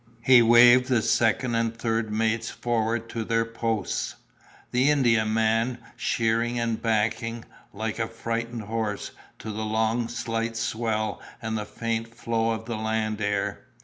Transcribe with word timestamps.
He 0.23 0.41
waved 0.41 0.87
the 0.89 1.03
second 1.03 1.53
and 1.53 1.77
third 1.77 2.11
mates 2.11 2.49
forward 2.49 3.07
to 3.09 3.23
their 3.23 3.45
posts,—the 3.45 4.89
Indiaman 4.89 5.77
sheering 5.95 6.59
and 6.59 6.81
backing, 6.81 7.45
like 7.71 7.99
a 7.99 8.07
frightened 8.07 8.63
horse, 8.63 9.11
to 9.37 9.51
the 9.51 9.63
long 9.63 10.07
slight 10.07 10.57
swell 10.57 11.21
and 11.39 11.55
the 11.55 11.65
faint 11.65 12.15
flow 12.15 12.49
of 12.49 12.65
the 12.65 12.77
land 12.77 13.21
air. 13.21 13.67